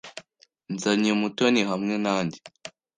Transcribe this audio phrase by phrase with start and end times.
[0.73, 2.37] Nzanye Mutoni hamwe nanjye.